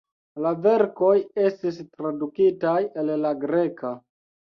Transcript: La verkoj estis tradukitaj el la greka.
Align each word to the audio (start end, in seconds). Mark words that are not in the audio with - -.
La 0.43 0.51
verkoj 0.61 1.11
estis 1.43 1.77
tradukitaj 1.97 2.79
el 3.03 3.13
la 3.27 3.35
greka. 3.45 3.93